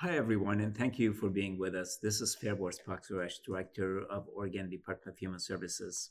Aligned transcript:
Hi, 0.00 0.14
everyone, 0.18 0.60
and 0.60 0.76
thank 0.76 0.98
you 0.98 1.14
for 1.14 1.30
being 1.30 1.56
with 1.58 1.74
us. 1.74 1.96
This 2.02 2.20
is 2.20 2.36
Fariborz 2.36 2.76
Pakseresht, 2.86 3.42
Director 3.46 4.02
of 4.10 4.28
Oregon 4.28 4.68
Department 4.68 5.14
of 5.14 5.18
Human 5.18 5.40
Services. 5.40 6.10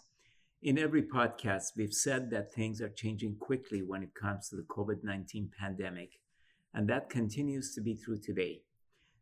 In 0.64 0.80
every 0.80 1.04
podcast, 1.04 1.78
we've 1.78 1.94
said 1.94 2.32
that 2.32 2.52
things 2.52 2.82
are 2.82 2.90
changing 2.90 3.36
quickly 3.36 3.84
when 3.84 4.02
it 4.02 4.16
comes 4.20 4.50
to 4.50 4.56
the 4.56 4.64
COVID 4.64 5.04
19 5.04 5.52
pandemic, 5.60 6.14
and 6.74 6.90
that 6.90 7.12
continues 7.12 7.76
to 7.76 7.82
be 7.82 7.94
true 7.96 8.18
today. 8.18 8.64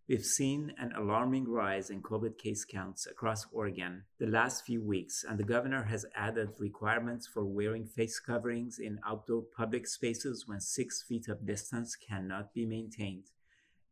We've 0.07 0.23
seen 0.23 0.71
an 0.77 0.93
alarming 0.97 1.49
rise 1.49 1.89
in 1.89 2.01
COVID 2.01 2.37
case 2.37 2.63
counts 2.63 3.05
across 3.05 3.45
Oregon 3.51 4.05
the 4.17 4.27
last 4.27 4.63
few 4.63 4.81
weeks, 4.81 5.25
and 5.27 5.37
the 5.37 5.43
governor 5.43 5.83
has 5.83 6.05
added 6.15 6.51
requirements 6.57 7.27
for 7.27 7.43
wearing 7.43 7.85
face 7.85 8.17
coverings 8.17 8.79
in 8.79 9.01
outdoor 9.05 9.43
public 9.57 9.87
spaces 9.87 10.47
when 10.47 10.61
six 10.61 11.03
feet 11.05 11.27
of 11.27 11.45
distance 11.45 11.97
cannot 11.97 12.53
be 12.53 12.65
maintained, 12.65 13.25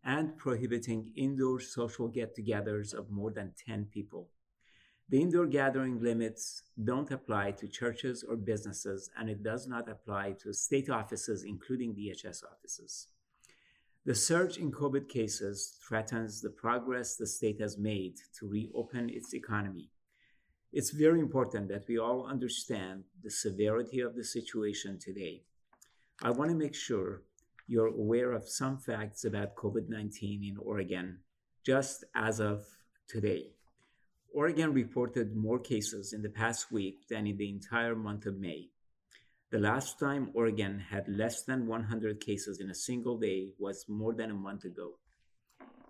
and 0.04 0.38
prohibiting 0.38 1.12
indoor 1.16 1.60
social 1.60 2.08
get 2.08 2.36
togethers 2.36 2.94
of 2.94 3.12
more 3.12 3.32
than 3.32 3.54
10 3.66 3.86
people. 3.92 4.30
The 5.10 5.22
indoor 5.22 5.46
gathering 5.46 6.02
limits 6.02 6.64
don't 6.82 7.12
apply 7.12 7.52
to 7.52 7.68
churches 7.68 8.24
or 8.24 8.38
businesses, 8.38 9.10
and 9.18 9.30
it 9.30 9.44
does 9.44 9.68
not 9.68 9.90
apply 9.90 10.36
to 10.42 10.54
state 10.54 10.90
offices, 10.90 11.44
including 11.44 11.94
DHS 11.94 12.44
offices. 12.46 13.08
The 14.06 14.16
surge 14.16 14.58
in 14.58 14.72
COVID 14.72 15.10
cases 15.10 15.78
threatens 15.86 16.42
the 16.42 16.50
progress 16.50 17.18
the 17.18 17.28
state 17.28 17.60
has 17.60 17.78
made 17.78 18.16
to 18.40 18.48
reopen 18.48 19.10
its 19.10 19.34
economy. 19.34 19.92
It's 20.74 20.92
very 20.92 21.20
important 21.20 21.68
that 21.68 21.88
we 21.88 22.00
all 22.00 22.26
understand 22.26 23.04
the 23.22 23.30
severity 23.30 24.00
of 24.00 24.16
the 24.16 24.24
situation 24.24 24.98
today. 24.98 25.44
I 26.24 26.32
want 26.32 26.50
to 26.50 26.58
make 26.58 26.74
sure 26.74 27.24
you're 27.68 27.88
aware 27.88 28.32
of 28.32 28.48
some 28.48 28.78
facts 28.78 29.26
about 29.26 29.56
COVID 29.56 29.90
19 29.90 30.44
in 30.44 30.58
Oregon 30.58 31.20
just 31.66 32.04
as 32.16 32.40
of 32.40 32.66
today. 33.08 33.52
Oregon 34.34 34.74
reported 34.74 35.36
more 35.36 35.60
cases 35.60 36.14
in 36.14 36.22
the 36.22 36.30
past 36.30 36.72
week 36.72 37.08
than 37.10 37.28
in 37.28 37.38
the 37.38 37.50
entire 37.50 37.96
month 37.96 38.26
of 38.26 38.40
May. 38.40 38.70
The 39.52 39.60
last 39.60 40.00
time 40.00 40.32
Oregon 40.34 40.80
had 40.80 41.10
less 41.10 41.44
than 41.44 41.68
100 41.68 42.22
cases 42.22 42.62
in 42.62 42.70
a 42.70 42.76
single 42.76 43.18
day 43.18 43.54
was 43.60 43.86
more 43.90 44.14
than 44.14 44.32
a 44.32 44.34
month 44.34 44.64
ago. 44.64 44.94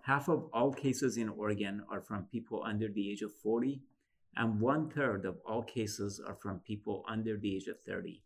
Half 0.02 0.28
of 0.28 0.48
all 0.52 0.72
cases 0.72 1.16
in 1.16 1.28
Oregon 1.28 1.84
are 1.88 2.00
from 2.00 2.24
people 2.24 2.64
under 2.66 2.88
the 2.88 3.08
age 3.08 3.22
of 3.22 3.32
40, 3.32 3.80
and 4.36 4.60
one 4.60 4.90
third 4.90 5.24
of 5.24 5.38
all 5.46 5.62
cases 5.62 6.20
are 6.26 6.34
from 6.34 6.58
people 6.58 7.04
under 7.08 7.36
the 7.36 7.54
age 7.54 7.68
of 7.68 7.80
30. 7.86 8.20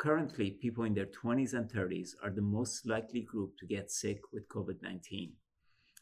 Currently, 0.00 0.52
people 0.52 0.84
in 0.84 0.94
their 0.94 1.10
20s 1.22 1.52
and 1.52 1.68
30s 1.68 2.14
are 2.22 2.30
the 2.30 2.40
most 2.40 2.86
likely 2.86 3.20
group 3.20 3.58
to 3.58 3.66
get 3.66 3.90
sick 3.90 4.22
with 4.32 4.48
COVID 4.48 4.80
19. 4.82 5.34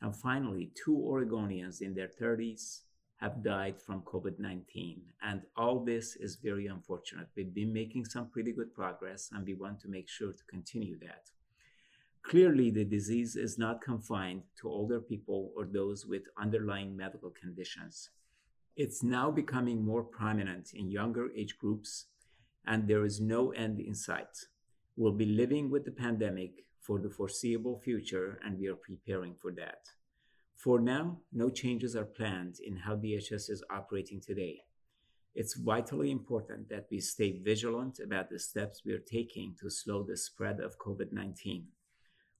And 0.00 0.14
finally, 0.14 0.70
two 0.76 0.94
Oregonians 0.96 1.80
in 1.80 1.94
their 1.94 2.06
30s 2.06 2.82
have 3.16 3.42
died 3.42 3.82
from 3.82 4.02
COVID 4.02 4.38
19. 4.38 5.02
And 5.20 5.42
all 5.56 5.84
this 5.84 6.14
is 6.14 6.36
very 6.36 6.68
unfortunate. 6.68 7.26
We've 7.34 7.52
been 7.52 7.72
making 7.72 8.04
some 8.04 8.28
pretty 8.28 8.52
good 8.52 8.72
progress, 8.72 9.30
and 9.32 9.44
we 9.44 9.54
want 9.54 9.80
to 9.80 9.88
make 9.88 10.08
sure 10.08 10.30
to 10.30 10.44
continue 10.48 10.96
that. 11.00 11.30
Clearly, 12.22 12.70
the 12.70 12.84
disease 12.84 13.34
is 13.34 13.58
not 13.58 13.82
confined 13.82 14.42
to 14.60 14.68
older 14.68 15.00
people 15.00 15.50
or 15.56 15.64
those 15.64 16.06
with 16.06 16.22
underlying 16.40 16.96
medical 16.96 17.30
conditions. 17.30 18.10
It's 18.76 19.02
now 19.02 19.32
becoming 19.32 19.84
more 19.84 20.04
prominent 20.04 20.72
in 20.72 20.88
younger 20.88 21.32
age 21.36 21.58
groups, 21.58 22.04
and 22.66 22.86
there 22.86 23.04
is 23.04 23.20
no 23.20 23.50
end 23.52 23.80
in 23.80 23.94
sight. 23.94 24.46
We'll 24.96 25.12
be 25.12 25.26
living 25.26 25.70
with 25.70 25.84
the 25.84 25.92
pandemic 25.92 26.64
for 26.80 26.98
the 26.98 27.10
foreseeable 27.10 27.78
future, 27.78 28.40
and 28.44 28.58
we 28.58 28.66
are 28.66 28.74
preparing 28.74 29.34
for 29.34 29.52
that. 29.52 29.88
For 30.56 30.80
now, 30.80 31.20
no 31.32 31.50
changes 31.50 31.94
are 31.94 32.04
planned 32.04 32.56
in 32.64 32.76
how 32.76 32.96
DHS 32.96 33.48
is 33.50 33.62
operating 33.70 34.20
today. 34.20 34.62
It's 35.34 35.54
vitally 35.54 36.10
important 36.10 36.68
that 36.70 36.86
we 36.90 36.98
stay 36.98 37.38
vigilant 37.38 38.00
about 38.00 38.28
the 38.28 38.40
steps 38.40 38.82
we 38.84 38.92
are 38.92 38.98
taking 38.98 39.54
to 39.60 39.70
slow 39.70 40.02
the 40.02 40.16
spread 40.16 40.58
of 40.58 40.78
COVID 40.78 41.12
19. 41.12 41.66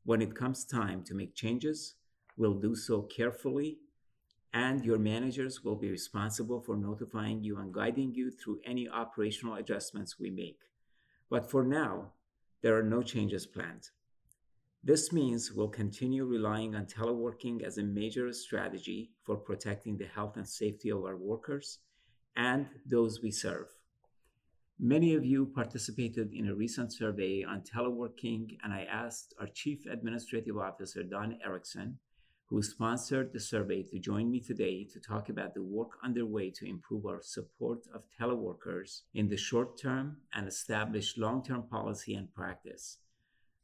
When 0.04 0.21
it 0.21 0.34
comes 0.34 0.65
time 0.65 1.04
to 1.04 1.15
make 1.15 1.34
changes, 1.34 1.94
we'll 2.37 2.59
do 2.59 2.75
so 2.75 3.03
carefully, 3.03 3.78
and 4.53 4.84
your 4.84 4.98
managers 4.98 5.62
will 5.62 5.76
be 5.76 5.91
responsible 5.91 6.60
for 6.60 6.76
notifying 6.76 7.42
you 7.42 7.59
and 7.59 7.72
guiding 7.72 8.14
you 8.14 8.31
through 8.31 8.60
any 8.64 8.88
operational 8.88 9.54
adjustments 9.54 10.19
we 10.19 10.31
make. 10.31 10.60
But 11.31 11.50
for 11.50 11.64
now, 11.64 12.12
there 12.62 12.76
are 12.76 12.82
no 12.82 13.03
changes 13.03 13.47
planned. 13.47 13.91
This 14.82 15.12
means 15.12 15.53
we'll 15.53 15.69
continue 15.69 16.25
relying 16.25 16.75
on 16.75 16.86
teleworking 16.86 17.62
as 17.62 17.78
a 17.78 17.82
major 17.82 18.32
strategy 18.32 19.10
for 19.25 19.36
protecting 19.36 19.98
the 19.98 20.06
health 20.06 20.36
and 20.36 20.48
safety 20.48 20.91
of 20.91 21.04
our 21.04 21.16
workers 21.16 21.78
and 22.36 22.66
those 22.86 23.20
we 23.20 23.30
serve. 23.30 23.66
Many 24.80 25.15
of 25.15 25.25
you 25.25 25.47
participated 25.47 26.32
in 26.32 26.48
a 26.48 26.54
recent 26.54 26.92
survey 26.92 27.42
on 27.42 27.62
teleworking, 27.62 28.56
and 28.62 28.72
I 28.72 28.84
asked 28.84 29.34
our 29.41 29.48
Chief 29.48 29.84
Administrative 29.86 30.56
Officer, 30.56 31.03
Don 31.03 31.36
Erickson, 31.44 31.98
who 32.48 32.62
sponsored 32.62 33.32
the 33.32 33.41
survey, 33.41 33.82
to 33.82 33.98
join 33.98 34.31
me 34.31 34.41
today 34.41 34.84
to 34.92 34.98
talk 34.98 35.28
about 35.28 35.54
the 35.54 35.62
work 35.62 35.98
underway 36.03 36.50
to 36.50 36.66
improve 36.66 37.04
our 37.04 37.20
support 37.22 37.81
of 37.94 38.03
teleworkers 38.19 39.03
in 39.14 39.28
the 39.28 39.36
short 39.36 39.78
term 39.78 40.16
and 40.34 40.48
establish 40.48 41.19
long 41.19 41.44
term 41.44 41.62
policy 41.62 42.14
and 42.14 42.32
practice. 42.32 42.98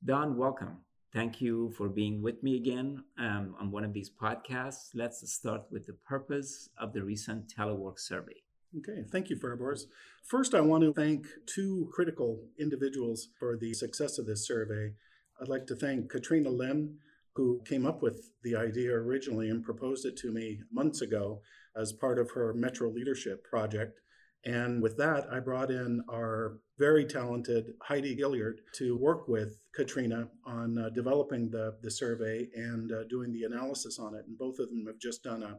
Don, 0.04 0.36
welcome. 0.36 0.78
Thank 1.14 1.40
you 1.40 1.72
for 1.78 1.88
being 1.88 2.20
with 2.20 2.42
me 2.42 2.56
again 2.56 3.04
um, 3.18 3.54
on 3.58 3.70
one 3.70 3.84
of 3.84 3.92
these 3.94 4.10
podcasts. 4.10 4.90
Let's 4.94 5.32
start 5.32 5.62
with 5.70 5.86
the 5.86 5.92
purpose 5.92 6.68
of 6.76 6.92
the 6.92 7.02
recent 7.02 7.54
telework 7.56 7.98
survey. 7.98 8.42
Okay, 8.76 9.04
thank 9.10 9.30
you, 9.30 9.36
Fariborz. 9.36 9.84
First, 10.24 10.54
I 10.54 10.60
want 10.60 10.82
to 10.82 10.92
thank 10.92 11.26
two 11.46 11.88
critical 11.92 12.40
individuals 12.58 13.28
for 13.38 13.56
the 13.56 13.72
success 13.72 14.18
of 14.18 14.26
this 14.26 14.46
survey. 14.46 14.92
I'd 15.40 15.48
like 15.48 15.66
to 15.68 15.76
thank 15.76 16.10
Katrina 16.10 16.50
Lim, 16.50 16.98
who 17.34 17.60
came 17.64 17.84
up 17.86 18.02
with 18.02 18.30
the 18.42 18.54
idea 18.54 18.92
originally 18.92 19.50
and 19.50 19.64
proposed 19.64 20.06
it 20.06 20.16
to 20.16 20.32
me 20.32 20.60
months 20.72 21.00
ago 21.00 21.40
as 21.76 21.92
part 21.92 22.18
of 22.18 22.30
her 22.30 22.54
Metro 22.54 22.88
Leadership 22.88 23.44
Project. 23.44 24.00
And 24.44 24.82
with 24.82 24.96
that, 24.98 25.26
I 25.32 25.40
brought 25.40 25.70
in 25.70 26.02
our 26.08 26.58
very 26.78 27.04
talented 27.04 27.72
Heidi 27.82 28.14
Gilliard 28.14 28.58
to 28.74 28.96
work 28.96 29.26
with 29.26 29.58
Katrina 29.74 30.28
on 30.44 30.78
uh, 30.78 30.90
developing 30.90 31.50
the, 31.50 31.76
the 31.82 31.90
survey 31.90 32.48
and 32.54 32.92
uh, 32.92 33.04
doing 33.04 33.32
the 33.32 33.44
analysis 33.44 33.98
on 33.98 34.14
it. 34.14 34.26
And 34.26 34.38
both 34.38 34.58
of 34.58 34.68
them 34.68 34.84
have 34.86 34.98
just 34.98 35.22
done 35.22 35.42
a, 35.42 35.58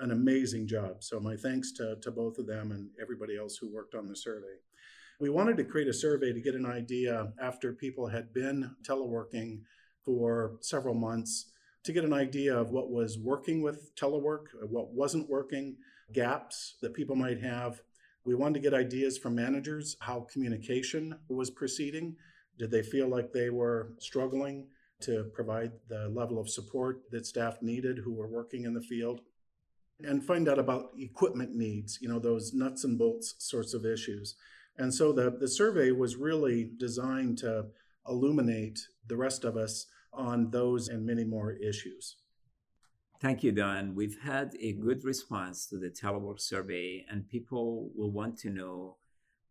an 0.00 0.10
amazing 0.10 0.66
job. 0.66 1.04
So, 1.04 1.20
my 1.20 1.36
thanks 1.36 1.72
to, 1.72 1.96
to 2.02 2.10
both 2.10 2.38
of 2.38 2.46
them 2.46 2.72
and 2.72 2.90
everybody 3.00 3.38
else 3.38 3.56
who 3.56 3.72
worked 3.72 3.94
on 3.94 4.08
the 4.08 4.16
survey. 4.16 4.56
We 5.20 5.30
wanted 5.30 5.56
to 5.58 5.64
create 5.64 5.86
a 5.86 5.94
survey 5.94 6.32
to 6.32 6.40
get 6.40 6.56
an 6.56 6.66
idea 6.66 7.32
after 7.40 7.72
people 7.72 8.08
had 8.08 8.34
been 8.34 8.74
teleworking 8.82 9.60
for 10.04 10.56
several 10.60 10.94
months 10.94 11.52
to 11.84 11.92
get 11.92 12.04
an 12.04 12.12
idea 12.12 12.56
of 12.56 12.70
what 12.70 12.90
was 12.90 13.18
working 13.18 13.62
with 13.62 13.94
telework, 13.94 14.46
uh, 14.62 14.66
what 14.66 14.92
wasn't 14.92 15.28
working, 15.28 15.76
gaps 16.12 16.76
that 16.80 16.94
people 16.94 17.16
might 17.16 17.40
have 17.40 17.80
we 18.24 18.34
wanted 18.34 18.54
to 18.54 18.70
get 18.70 18.74
ideas 18.74 19.18
from 19.18 19.34
managers 19.34 19.96
how 20.00 20.26
communication 20.32 21.14
was 21.28 21.50
proceeding. 21.50 22.16
Did 22.58 22.70
they 22.70 22.82
feel 22.82 23.08
like 23.08 23.32
they 23.32 23.50
were 23.50 23.92
struggling 23.98 24.68
to 25.02 25.24
provide 25.34 25.72
the 25.88 26.08
level 26.08 26.38
of 26.38 26.48
support 26.48 27.02
that 27.10 27.26
staff 27.26 27.60
needed 27.60 27.98
who 27.98 28.14
were 28.14 28.28
working 28.28 28.64
in 28.64 28.72
the 28.72 28.80
field? 28.80 29.20
And 30.02 30.24
find 30.24 30.48
out 30.48 30.58
about 30.58 30.90
equipment 30.98 31.54
needs, 31.54 31.98
you 32.00 32.08
know, 32.08 32.18
those 32.18 32.54
nuts 32.54 32.84
and 32.84 32.98
bolts 32.98 33.34
sorts 33.38 33.74
of 33.74 33.84
issues. 33.84 34.36
And 34.78 34.92
so 34.92 35.12
the, 35.12 35.30
the 35.30 35.46
survey 35.46 35.92
was 35.92 36.16
really 36.16 36.70
designed 36.78 37.38
to 37.38 37.66
illuminate 38.08 38.80
the 39.06 39.16
rest 39.16 39.44
of 39.44 39.56
us 39.56 39.86
on 40.16 40.50
those 40.50 40.88
and 40.88 41.04
many 41.04 41.24
more 41.24 41.52
issues. 41.52 42.16
Thank 43.20 43.42
you, 43.42 43.52
Don. 43.52 43.94
We've 43.94 44.18
had 44.22 44.54
a 44.60 44.72
good 44.72 45.04
response 45.04 45.66
to 45.68 45.78
the 45.78 45.88
telework 45.88 46.40
survey, 46.40 47.06
and 47.08 47.28
people 47.28 47.90
will 47.94 48.10
want 48.10 48.36
to 48.40 48.50
know 48.50 48.96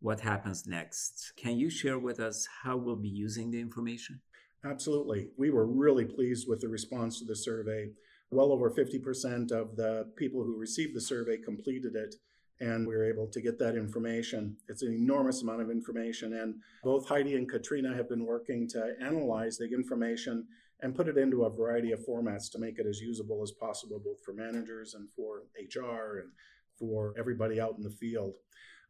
what 0.00 0.20
happens 0.20 0.66
next. 0.66 1.32
Can 1.36 1.58
you 1.58 1.70
share 1.70 1.98
with 1.98 2.20
us 2.20 2.46
how 2.62 2.76
we'll 2.76 2.94
be 2.94 3.08
using 3.08 3.50
the 3.50 3.60
information? 3.60 4.20
Absolutely. 4.64 5.30
We 5.36 5.50
were 5.50 5.66
really 5.66 6.04
pleased 6.04 6.46
with 6.48 6.60
the 6.60 6.68
response 6.68 7.18
to 7.18 7.24
the 7.24 7.34
survey. 7.34 7.88
Well 8.30 8.52
over 8.52 8.70
50% 8.70 9.50
of 9.50 9.76
the 9.76 10.10
people 10.16 10.42
who 10.42 10.58
received 10.58 10.94
the 10.94 11.00
survey 11.00 11.38
completed 11.38 11.94
it, 11.96 12.14
and 12.60 12.86
we 12.86 12.94
were 12.94 13.04
able 13.04 13.26
to 13.28 13.40
get 13.40 13.58
that 13.58 13.76
information. 13.76 14.56
It's 14.68 14.82
an 14.82 14.92
enormous 14.92 15.42
amount 15.42 15.62
of 15.62 15.70
information, 15.70 16.34
and 16.34 16.54
both 16.82 17.08
Heidi 17.08 17.34
and 17.34 17.48
Katrina 17.48 17.94
have 17.94 18.08
been 18.08 18.24
working 18.24 18.68
to 18.68 18.94
analyze 19.00 19.58
the 19.58 19.72
information 19.72 20.46
and 20.80 20.94
put 20.94 21.08
it 21.08 21.16
into 21.16 21.44
a 21.44 21.50
variety 21.50 21.92
of 21.92 22.04
formats 22.04 22.50
to 22.52 22.58
make 22.58 22.78
it 22.78 22.86
as 22.86 23.00
usable 23.00 23.42
as 23.42 23.52
possible, 23.52 24.00
both 24.04 24.22
for 24.24 24.32
managers 24.32 24.94
and 24.94 25.08
for 25.16 25.44
HR 25.58 26.18
and 26.18 26.30
for 26.78 27.14
everybody 27.18 27.60
out 27.60 27.76
in 27.76 27.82
the 27.82 27.90
field. 27.90 28.34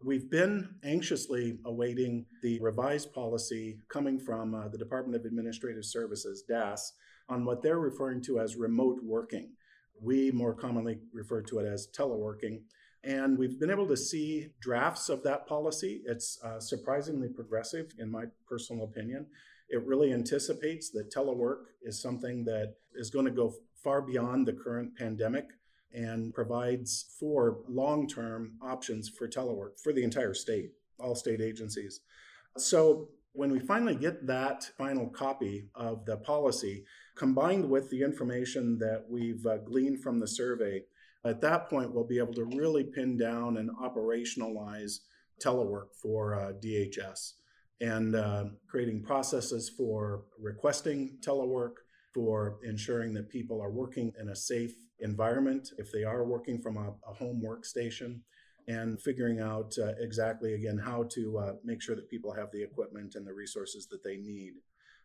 We've 0.03 0.31
been 0.31 0.75
anxiously 0.83 1.59
awaiting 1.65 2.27
the 2.43 2.61
revised 2.61 3.13
policy 3.13 3.79
coming 3.89 4.19
from 4.19 4.55
uh, 4.55 4.69
the 4.69 4.79
Department 4.79 5.17
of 5.17 5.25
Administrative 5.25 5.85
Services, 5.85 6.43
DAS, 6.47 6.93
on 7.29 7.45
what 7.45 7.63
they're 7.63 7.79
referring 7.79 8.21
to 8.23 8.39
as 8.41 8.57
remote 8.57 8.99
working. 9.03 9.51
We 10.01 10.31
more 10.31 10.53
commonly 10.53 10.99
refer 11.13 11.41
to 11.43 11.61
it 11.61 11.67
as 11.67 11.89
teleworking. 11.97 12.61
And 13.03 13.39
we've 13.39 13.61
been 13.61 13.71
able 13.71 13.87
to 13.89 13.97
see 13.97 14.49
drafts 14.61 15.09
of 15.09 15.23
that 15.23 15.47
policy. 15.47 16.03
It's 16.07 16.39
uh, 16.43 16.59
surprisingly 16.59 17.29
progressive, 17.29 17.93
in 17.99 18.11
my 18.11 18.25
personal 18.47 18.85
opinion. 18.85 19.27
It 19.75 19.85
really 19.85 20.13
anticipates 20.13 20.91
that 20.91 21.13
telework 21.13 21.65
is 21.83 22.01
something 22.01 22.45
that 22.45 22.77
is 22.95 23.11
going 23.11 23.25
to 23.25 23.33
go 23.33 23.53
far 23.83 24.01
beyond 24.01 24.47
the 24.47 24.53
current 24.53 24.97
pandemic 24.97 25.47
and 25.93 26.33
provides 26.33 27.07
for 27.19 27.59
long 27.69 28.07
term 28.07 28.53
options 28.63 29.09
for 29.09 29.27
telework 29.27 29.81
for 29.83 29.93
the 29.93 30.05
entire 30.05 30.33
state, 30.33 30.71
all 31.01 31.17
state 31.17 31.41
agencies. 31.41 32.03
So, 32.57 33.09
when 33.33 33.51
we 33.51 33.59
finally 33.59 33.97
get 33.97 34.29
that 34.29 34.63
final 34.79 35.09
copy 35.09 35.65
of 35.75 36.05
the 36.05 36.19
policy, 36.19 36.85
combined 37.17 37.69
with 37.69 37.91
the 37.91 38.01
information 38.01 38.79
that 38.79 39.05
we've 39.11 39.45
uh, 39.45 39.57
gleaned 39.57 40.05
from 40.05 40.21
the 40.21 40.29
survey, 40.29 40.85
at 41.25 41.41
that 41.41 41.69
point 41.69 41.93
we'll 41.93 42.07
be 42.07 42.19
able 42.19 42.35
to 42.35 42.45
really 42.45 42.85
pin 42.85 43.17
down 43.17 43.57
and 43.57 43.71
operationalize 43.71 45.01
telework 45.45 45.97
for 46.01 46.37
uh, 46.37 46.53
DHS 46.53 47.33
and 47.81 48.15
uh, 48.15 48.45
creating 48.69 49.03
processes 49.03 49.69
for 49.69 50.25
requesting 50.41 51.19
telework, 51.21 51.75
for 52.13 52.59
ensuring 52.63 53.13
that 53.15 53.29
people 53.29 53.61
are 53.61 53.71
working 53.71 54.13
in 54.21 54.29
a 54.29 54.37
safe 54.37 54.75
environment 55.01 55.71
if 55.79 55.91
they 55.91 56.05
are 56.05 56.25
working 56.25 56.61
from 56.61 56.77
a, 56.77 56.95
a 57.09 57.15
home 57.15 57.43
workstation, 57.45 58.21
and 58.69 59.01
figuring 59.03 59.41
out 59.41 59.75
uh, 59.79 59.93
exactly, 59.99 60.55
again, 60.55 60.79
how 60.79 61.05
to 61.11 61.39
uh, 61.39 61.53
make 61.65 61.83
sure 61.83 61.97
that 61.97 62.09
people 62.09 62.33
have 62.33 62.51
the 62.53 62.63
equipment 62.63 63.15
and 63.15 63.27
the 63.27 63.33
resources 63.33 63.87
that 63.89 64.03
they 64.03 64.17
need. 64.17 64.55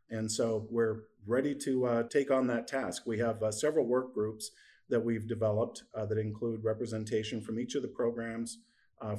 And 0.10 0.32
so 0.32 0.68
we're 0.72 1.02
ready 1.28 1.54
to 1.56 1.86
uh, 1.86 2.04
take 2.04 2.32
on 2.32 2.48
that 2.48 2.68
task. 2.68 3.04
We 3.06 3.20
have 3.20 3.44
uh, 3.44 3.52
several 3.52 3.86
work 3.86 4.14
groups 4.14 4.52
that 4.90 5.04
we've 5.04 5.28
developed 5.28 5.84
uh, 5.94 6.06
that 6.06 6.18
include 6.18 6.64
representation 6.64 7.42
from 7.42 7.60
each 7.60 7.76
of 7.76 7.82
the 7.82 7.90
programs, 7.90 8.60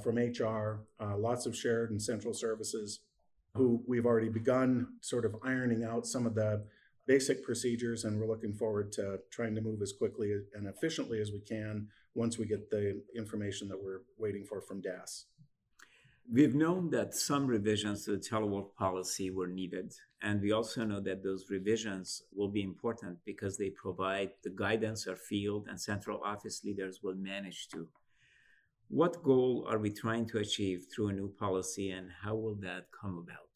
from 0.02 0.16
HR, 0.16 0.84
lots 1.16 1.46
of 1.46 1.56
shared 1.56 1.90
and 1.90 2.02
central 2.02 2.34
services, 2.34 3.00
who 3.54 3.82
we've 3.86 4.06
already 4.06 4.28
begun 4.28 4.94
sort 5.00 5.24
of 5.24 5.36
ironing 5.42 5.84
out 5.84 6.06
some 6.06 6.26
of 6.26 6.34
the 6.34 6.64
basic 7.06 7.44
procedures, 7.44 8.04
and 8.04 8.20
we're 8.20 8.28
looking 8.28 8.54
forward 8.54 8.92
to 8.92 9.18
trying 9.30 9.54
to 9.54 9.60
move 9.60 9.82
as 9.82 9.92
quickly 9.92 10.32
and 10.54 10.68
efficiently 10.68 11.20
as 11.20 11.32
we 11.32 11.40
can 11.40 11.88
once 12.14 12.38
we 12.38 12.46
get 12.46 12.70
the 12.70 13.02
information 13.16 13.68
that 13.68 13.82
we're 13.82 14.02
waiting 14.18 14.44
for 14.44 14.60
from 14.60 14.80
DAS. 14.80 15.26
We've 16.32 16.54
known 16.54 16.90
that 16.90 17.14
some 17.14 17.48
revisions 17.48 18.04
to 18.04 18.12
the 18.12 18.18
telework 18.18 18.76
policy 18.76 19.30
were 19.32 19.48
needed, 19.48 19.92
and 20.22 20.40
we 20.40 20.52
also 20.52 20.84
know 20.84 21.00
that 21.00 21.24
those 21.24 21.50
revisions 21.50 22.22
will 22.32 22.48
be 22.48 22.62
important 22.62 23.18
because 23.24 23.58
they 23.58 23.70
provide 23.70 24.30
the 24.44 24.50
guidance 24.50 25.08
our 25.08 25.16
field 25.16 25.66
and 25.68 25.80
central 25.80 26.20
office 26.22 26.62
leaders 26.62 27.00
will 27.02 27.16
manage 27.16 27.68
to. 27.70 27.88
What 28.92 29.22
goal 29.22 29.68
are 29.70 29.78
we 29.78 29.90
trying 29.90 30.26
to 30.30 30.38
achieve 30.38 30.86
through 30.92 31.10
a 31.10 31.12
new 31.12 31.32
policy, 31.38 31.92
and 31.92 32.08
how 32.24 32.34
will 32.34 32.56
that 32.56 32.86
come 32.90 33.18
about? 33.18 33.46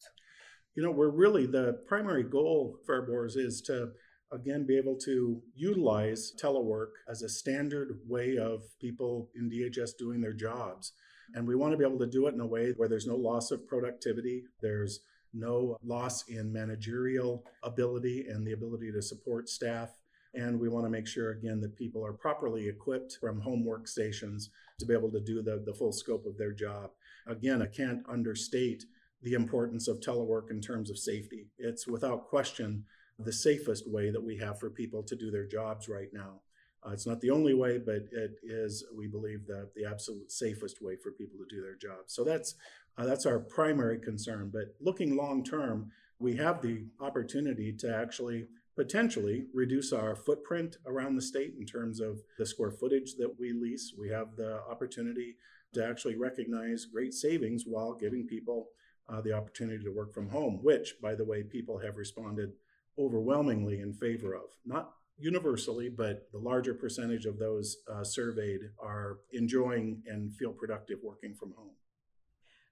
You 0.77 0.85
know, 0.85 0.93
we're 0.93 1.11
really 1.11 1.45
the 1.47 1.81
primary 1.89 2.23
goal, 2.23 2.79
Fariborz, 2.89 3.37
is 3.37 3.61
to 3.63 3.91
again 4.33 4.65
be 4.65 4.79
able 4.79 4.97
to 4.99 5.43
utilize 5.57 6.33
telework 6.41 6.91
as 7.11 7.23
a 7.23 7.29
standard 7.29 7.99
way 8.07 8.39
of 8.39 8.63
people 8.81 9.29
in 9.35 9.51
DHS 9.51 9.91
doing 9.99 10.21
their 10.21 10.33
jobs. 10.33 10.93
And 11.35 11.49
we 11.49 11.57
want 11.57 11.73
to 11.73 11.79
be 11.79 11.85
able 11.85 11.99
to 11.99 12.07
do 12.07 12.29
it 12.29 12.35
in 12.35 12.41
a 12.41 12.47
way 12.47 12.73
where 12.77 12.89
there's 12.89 13.09
no 13.09 13.17
loss 13.17 13.51
of 13.51 13.67
productivity, 13.67 14.45
there's 14.63 15.01
no 15.33 15.77
loss 15.83 16.29
in 16.29 16.53
managerial 16.53 17.45
ability 17.65 18.27
and 18.29 18.47
the 18.47 18.53
ability 18.53 18.93
to 18.93 19.03
support 19.03 19.49
staff. 19.49 19.91
And 20.35 20.59
we 20.59 20.69
want 20.69 20.85
to 20.87 20.91
make 20.91 21.07
sure, 21.07 21.31
again, 21.31 21.61
that 21.61 21.77
people 21.77 22.05
are 22.05 22.13
properly 22.13 22.69
equipped 22.69 23.19
from 23.21 23.41
home 23.41 23.65
workstations 23.65 24.49
to 24.79 24.87
be 24.87 24.95
able 24.95 25.11
to 25.13 25.21
do 25.21 25.43
the, 25.43 25.63
the 25.65 25.75
full 25.75 25.93
scope 25.93 26.27
of 26.27 26.37
their 26.37 26.53
job. 26.53 26.91
Again, 27.27 27.63
I 27.63 27.67
can't 27.67 28.03
understate 28.09 28.85
the 29.23 29.35
importance 29.35 29.89
of 29.89 30.01
telework 30.01 30.51
in 30.51 30.61
terms 30.61 30.91
of 30.91 30.99
safety. 30.99 31.47
It's 31.59 31.87
without 31.87 32.29
question 32.29 32.85
the 33.19 33.33
safest 33.33 33.89
way 33.89 34.11
that 34.11 34.23
we 34.23 34.37
have 34.39 34.59
for 34.59 34.71
people 34.71 35.03
to 35.05 35.17
do 35.17 35.31
their 35.31 35.47
jobs 35.47 35.89
right 35.89 36.09
now. 36.13 36.41
Uh, 36.85 36.91
it's 36.91 37.07
not 37.07 37.21
the 37.21 37.31
only 37.31 37.55
way, 37.55 37.79
but 37.79 38.03
it 38.13 38.33
is, 38.43 38.85
we 38.95 39.07
believe, 39.07 39.47
the, 39.47 39.71
the 39.75 39.87
absolute 39.87 40.31
safest 40.31 40.83
way 40.83 40.97
for 40.97 41.13
people 41.13 41.39
to 41.39 41.57
do 41.57 41.63
their 41.63 41.77
jobs. 41.77 42.13
So 42.13 42.25
that's 42.25 42.57
uh, 42.99 43.07
that's 43.07 43.27
our 43.27 43.39
primary 43.39 43.99
concern. 43.99 44.51
But 44.53 44.75
looking 44.81 45.17
long 45.17 45.43
term, 45.43 45.91
we 46.19 46.37
have 46.37 46.61
the 46.61 46.85
opportunity 47.01 47.73
to 47.73 47.97
actually 47.97 48.47
potentially 48.76 49.47
reduce 49.53 49.93
our 49.93 50.17
footprint 50.17 50.76
around 50.87 51.15
the 51.15 51.23
state 51.23 51.55
in 51.59 51.67
terms 51.67 52.00
of 52.00 52.21
the 52.38 52.47
square 52.47 52.71
footage 52.71 53.15
that 53.19 53.38
we 53.38 53.53
lease. 53.53 53.94
We 53.99 54.11
have 54.11 54.37
the 54.37 54.61
opportunity 54.69 55.37
to 55.75 55.87
actually 55.87 56.17
recognize 56.17 56.87
great 56.87 57.15
savings 57.15 57.65
while 57.67 57.94
giving 57.94 58.26
people 58.26 58.69
uh, 59.09 59.21
the 59.21 59.32
opportunity 59.32 59.85
to 59.85 59.91
work 59.91 60.15
from 60.15 60.29
home, 60.31 60.61
which, 60.62 60.94
by 61.03 61.15
the 61.15 61.25
way, 61.25 61.43
people 61.43 61.79
have 61.79 61.97
responded 61.97 62.53
overwhelmingly 62.99 63.81
in 63.81 63.93
favor 63.93 64.35
of. 64.35 64.50
Not 64.65 64.93
universally, 65.19 65.88
but 65.88 66.29
the 66.32 66.38
larger 66.38 66.75
percentage 66.75 67.27
of 67.27 67.38
those 67.38 67.77
uh, 67.93 68.03
surveyed 68.03 68.61
are 68.82 69.19
enjoying 69.32 70.03
and 70.06 70.35
feel 70.35 70.53
productive 70.53 70.99
working 71.03 71.35
from 71.35 71.53
home. 71.56 71.75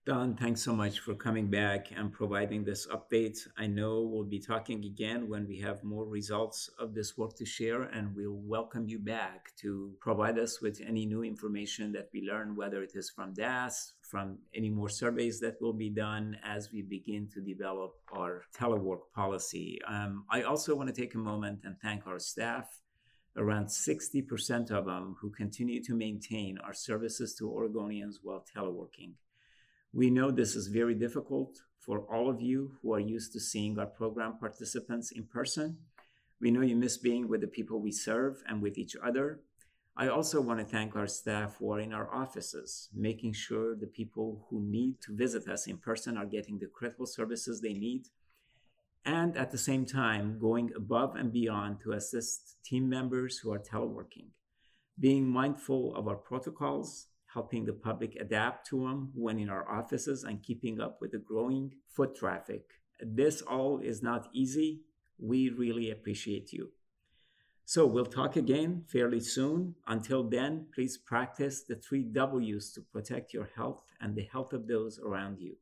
Don, 0.05 0.35
thanks 0.35 0.61
so 0.61 0.75
much 0.75 0.99
for 0.99 1.15
coming 1.15 1.47
back 1.47 1.93
and 1.95 2.13
providing 2.13 2.65
this 2.65 2.89
update. 2.89 3.39
I 3.57 3.69
know 3.69 4.01
we'll 4.01 4.25
be 4.25 4.41
talking 4.41 4.85
again 4.85 5.29
when 5.29 5.47
we 5.47 5.61
have 5.61 5.85
more 5.85 6.05
results 6.05 6.69
of 6.81 6.93
this 6.93 7.17
work 7.17 7.37
to 7.37 7.45
share, 7.47 7.83
and 7.83 8.13
we'll 8.17 8.43
welcome 8.43 8.89
you 8.89 8.99
back 8.99 9.53
to 9.61 9.93
provide 10.01 10.41
us 10.41 10.61
with 10.61 10.81
any 10.85 11.07
new 11.07 11.23
information 11.23 11.93
that 11.93 12.09
we 12.13 12.23
learn, 12.23 12.57
whether 12.57 12.83
it 12.83 12.97
is 12.97 13.11
from 13.11 13.33
DAS, 13.33 13.93
from 14.01 14.39
any 14.53 14.71
more 14.71 14.89
surveys 14.89 15.39
that 15.39 15.63
will 15.63 15.73
be 15.73 15.89
done 15.89 16.37
as 16.43 16.73
we 16.73 16.83
begin 16.83 17.29
to 17.33 17.41
develop 17.41 17.95
our 18.13 18.43
telework 18.59 19.03
policy. 19.15 19.79
Um, 19.87 20.25
I 20.29 20.43
also 20.43 20.75
want 20.75 20.93
to 20.93 21.01
take 21.01 21.15
a 21.15 21.19
moment 21.19 21.61
and 21.63 21.77
thank 21.81 22.09
our 22.09 22.19
staff 22.19 22.81
around 23.37 23.67
60% 23.67 24.73
of 24.73 24.85
them 24.85 25.15
who 25.21 25.31
continue 25.31 25.81
to 25.85 25.95
maintain 25.95 26.59
our 26.59 26.75
services 26.75 27.37
to 27.37 27.45
Oregonians 27.45 28.17
while 28.21 28.45
teleworking. 28.53 29.13
We 29.95 30.09
know 30.09 30.31
this 30.31 30.57
is 30.57 30.69
very 30.69 30.95
difficult 30.95 31.59
for 31.79 32.01
all 32.11 32.31
of 32.31 32.41
you 32.41 32.79
who 32.81 32.95
are 32.95 33.01
used 33.01 33.33
to 33.35 33.41
seeing 33.41 33.79
our 33.79 33.87
program 33.87 34.39
participants 34.39 35.11
in 35.11 35.25
person. 35.25 35.79
We 36.41 36.51
know 36.51 36.63
you 36.63 36.77
miss 36.77 36.97
being 36.97 37.29
with 37.29 37.43
the 37.43 37.47
people 37.47 37.81
we 37.81 37.93
serve 37.93 38.43
and 38.49 38.63
with 38.63 38.79
each 38.79 38.97
other. 39.05 39.41
I 39.95 40.09
also 40.09 40.41
want 40.41 40.61
to 40.61 40.65
thank 40.65 40.97
our 40.97 41.07
staff 41.07 41.57
who 41.59 41.71
are 41.73 41.81
in 41.81 41.93
our 41.93 42.13
offices, 42.15 42.89
making 42.95 43.35
sure 43.35 43.77
the 43.77 43.87
people 43.87 44.47
who 44.49 44.63
need 44.63 45.03
to 45.03 45.15
visit 45.15 45.47
us 45.47 45.67
in 45.67 45.77
person 45.77 46.17
are 46.17 46.25
getting 46.25 46.59
the 46.59 46.69
critical 46.69 47.05
services 47.05 47.61
they 47.61 47.75
need, 47.75 48.07
and 49.05 49.37
at 49.37 49.51
the 49.51 49.59
same 49.59 49.85
time, 49.85 50.39
going 50.39 50.71
above 50.75 51.17
and 51.17 51.33
beyond 51.33 51.81
to 51.81 51.93
assist 51.93 52.57
team 52.65 52.89
members 52.89 53.39
who 53.39 53.53
are 53.53 53.59
teleworking. 53.59 54.29
Being 54.99 55.29
mindful 55.29 55.95
of 55.95 56.09
our 56.09 56.17
protocols 56.17 57.09
helping 57.33 57.65
the 57.65 57.73
public 57.73 58.17
adapt 58.21 58.67
to 58.69 58.81
them 58.81 59.11
when 59.15 59.39
in 59.39 59.49
our 59.49 59.69
offices 59.71 60.25
and 60.25 60.43
keeping 60.43 60.81
up 60.81 60.99
with 61.01 61.13
the 61.13 61.19
growing 61.19 61.73
foot 61.89 62.15
traffic. 62.15 62.63
This 63.01 63.43
all 63.43 63.79
is 63.79 64.03
not 64.03 64.29
easy. 64.33 64.83
We 65.19 65.49
really 65.49 65.91
appreciate 65.91 66.53
you. 66.53 66.71
So 67.65 67.87
we'll 67.87 68.07
talk 68.07 68.37
again 68.37 68.85
fairly 68.87 69.21
soon. 69.21 69.77
Until 69.87 70.25
then, 70.25 70.67
please 70.75 70.99
practice 70.99 71.63
the 71.63 71.77
three 71.77 72.03
W's 72.03 72.73
to 72.75 72.81
protect 72.81 73.33
your 73.33 73.49
health 73.57 73.83
and 74.01 74.15
the 74.15 74.29
health 74.31 74.53
of 74.53 74.67
those 74.67 74.99
around 74.99 75.39
you. 75.41 75.57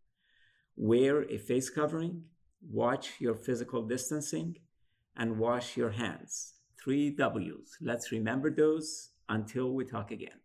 Wear 0.76 1.22
a 1.30 1.36
face 1.36 1.70
covering, 1.70 2.24
watch 2.68 3.12
your 3.20 3.34
physical 3.34 3.82
distancing, 3.82 4.56
and 5.16 5.38
wash 5.38 5.76
your 5.76 5.90
hands. 5.90 6.54
Three 6.82 7.10
W's. 7.10 7.76
Let's 7.80 8.10
remember 8.10 8.50
those 8.50 9.10
until 9.28 9.72
we 9.74 9.84
talk 9.84 10.10
again. 10.10 10.40